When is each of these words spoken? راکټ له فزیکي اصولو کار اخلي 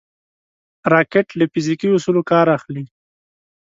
راکټ 0.93 1.27
له 1.39 1.45
فزیکي 1.51 1.87
اصولو 1.95 2.21
کار 2.31 2.45
اخلي 2.57 2.83